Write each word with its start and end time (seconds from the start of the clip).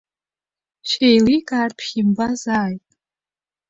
Шәеиликаартә 0.89 1.81
шәимбазааит? 1.87 2.85